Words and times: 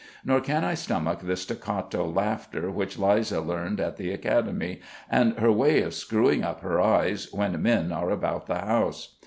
Nor 0.25 0.41
can 0.41 0.63
I 0.65 0.73
stomach 0.73 1.19
the 1.21 1.35
staccato 1.37 2.03
laughter 2.07 2.71
which 2.71 2.97
Liza 2.97 3.39
learned 3.39 3.79
at 3.79 3.97
the 3.97 4.11
Academy, 4.11 4.81
and 5.07 5.37
her 5.37 5.51
way 5.51 5.83
of 5.83 5.93
screwing 5.93 6.43
up 6.43 6.61
her 6.61 6.81
eyes, 6.81 7.27
when 7.31 7.61
men 7.61 7.91
are 7.91 8.09
about 8.09 8.47
the 8.47 8.57
house. 8.61 9.13